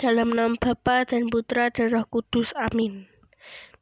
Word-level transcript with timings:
Dalam 0.00 0.32
nama 0.32 0.56
Bapa 0.56 1.04
dan 1.04 1.28
Putra 1.28 1.68
dan 1.68 1.92
Roh 1.92 2.08
Kudus. 2.08 2.56
Amin. 2.56 3.04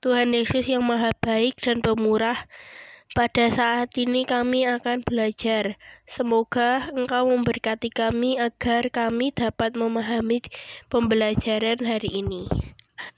Tuhan 0.02 0.34
Yesus 0.34 0.66
yang 0.66 0.82
Maha 0.82 1.14
Baik 1.14 1.62
dan 1.62 1.78
Pemurah, 1.78 2.50
pada 3.14 3.46
saat 3.54 3.94
ini 3.94 4.26
kami 4.26 4.66
akan 4.66 5.06
belajar. 5.06 5.78
Semoga 6.10 6.90
Engkau 6.90 7.30
memberkati 7.30 7.94
kami 7.94 8.34
agar 8.34 8.90
kami 8.90 9.30
dapat 9.30 9.78
memahami 9.78 10.42
pembelajaran 10.90 11.86
hari 11.86 12.10
ini. 12.10 12.50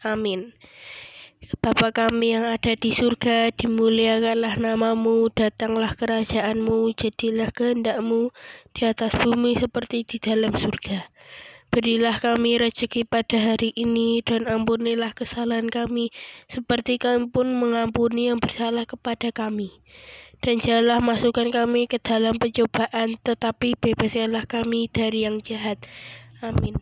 Amin. 0.05 0.53
Bapa 1.65 1.97
kami 1.97 2.37
yang 2.37 2.45
ada 2.53 2.77
di 2.77 2.93
surga, 2.93 3.49
dimuliakanlah 3.57 4.61
namamu, 4.61 5.33
datanglah 5.33 5.97
kerajaanmu, 5.97 6.93
jadilah 7.01 7.49
kehendakmu 7.49 8.29
di 8.77 8.85
atas 8.85 9.17
bumi 9.17 9.57
seperti 9.57 10.05
di 10.05 10.21
dalam 10.21 10.53
surga. 10.53 11.09
Berilah 11.71 12.19
kami 12.19 12.59
rezeki 12.59 13.07
pada 13.07 13.39
hari 13.39 13.71
ini, 13.79 14.27
dan 14.27 14.51
ampunilah 14.51 15.15
kesalahan 15.15 15.71
kami, 15.71 16.11
seperti 16.51 16.99
kami 16.99 17.31
pun 17.31 17.55
mengampuni 17.55 18.27
yang 18.27 18.43
bersalah 18.43 18.83
kepada 18.91 19.31
kami. 19.31 19.71
Dan 20.43 20.59
janganlah 20.59 20.99
masukkan 20.99 21.47
kami 21.55 21.87
ke 21.87 22.03
dalam 22.03 22.43
pencobaan, 22.43 23.23
tetapi 23.23 23.79
bebaskanlah 23.79 24.51
kami 24.51 24.91
dari 24.91 25.23
yang 25.23 25.39
jahat. 25.47 25.79
Amin. 26.43 26.75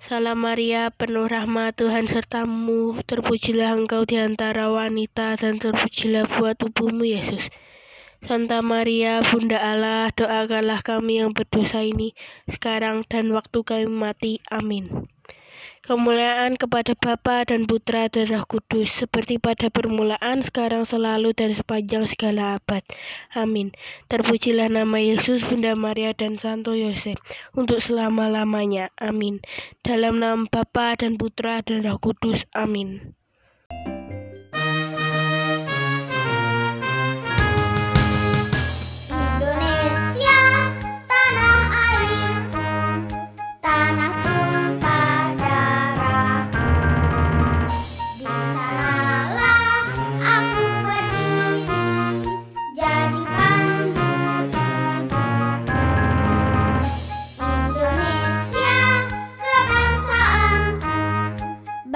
Salam 0.00 0.40
Maria, 0.40 0.88
penuh 0.88 1.28
rahmat 1.28 1.76
Tuhan 1.76 2.08
sertamu, 2.08 2.96
terpujilah 3.04 3.76
engkau 3.76 4.08
di 4.08 4.16
antara 4.16 4.72
wanita, 4.72 5.36
dan 5.36 5.60
terpujilah 5.60 6.24
buah 6.24 6.56
tubuhmu, 6.56 7.04
Yesus. 7.04 7.52
Santa 8.20 8.60
Maria, 8.60 9.24
Bunda 9.24 9.56
Allah, 9.56 10.12
doakanlah 10.12 10.84
kami 10.84 11.24
yang 11.24 11.32
berdosa 11.32 11.80
ini, 11.80 12.12
sekarang 12.52 13.08
dan 13.08 13.32
waktu 13.32 13.64
kami 13.64 13.88
mati. 13.88 14.44
Amin. 14.52 15.08
Kemuliaan 15.80 16.60
kepada 16.60 16.92
Bapa 16.92 17.48
dan 17.48 17.64
Putra 17.64 18.12
dan 18.12 18.28
Roh 18.28 18.44
Kudus, 18.44 18.92
seperti 18.92 19.40
pada 19.40 19.72
permulaan, 19.72 20.44
sekarang, 20.44 20.84
selalu, 20.84 21.32
dan 21.32 21.56
sepanjang 21.56 22.04
segala 22.04 22.60
abad. 22.60 22.84
Amin. 23.32 23.72
Terpujilah 24.12 24.68
nama 24.68 25.00
Yesus, 25.00 25.40
Bunda 25.40 25.72
Maria, 25.72 26.12
dan 26.12 26.36
Santo 26.36 26.76
Yosef, 26.76 27.16
untuk 27.56 27.80
selama-lamanya. 27.80 28.92
Amin. 29.00 29.40
Dalam 29.80 30.20
nama 30.20 30.44
Bapa 30.44 31.00
dan 31.00 31.16
Putra 31.16 31.64
dan 31.64 31.80
Roh 31.80 31.96
Kudus. 31.96 32.44
Amin. 32.52 33.19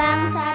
vang 0.04 0.28
sa 0.28 0.53